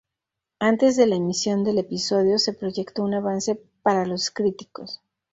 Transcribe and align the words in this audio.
Antes 0.57 0.97
de 0.97 1.05
la 1.05 1.15
emisión 1.15 1.63
del 1.63 1.77
episodio, 1.77 2.39
se 2.39 2.53
proyectó 2.53 3.03
un 3.03 3.13
avance 3.13 3.61
para 3.83 4.07
los 4.07 4.31
críticos. 4.31 4.99